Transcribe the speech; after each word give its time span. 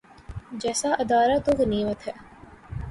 جیسا 0.61 0.89
ادارہ 0.99 1.37
تو 1.45 1.51
غنیمت 1.59 1.99
ہے۔ 2.07 2.13